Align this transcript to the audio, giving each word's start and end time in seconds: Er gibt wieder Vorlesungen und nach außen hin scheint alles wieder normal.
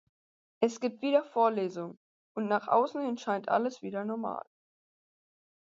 Er 0.61 0.69
gibt 0.69 1.03
wieder 1.03 1.23
Vorlesungen 1.23 1.99
und 2.33 2.47
nach 2.47 2.67
außen 2.67 3.05
hin 3.05 3.19
scheint 3.19 3.49
alles 3.49 3.83
wieder 3.83 4.03
normal. 4.03 4.43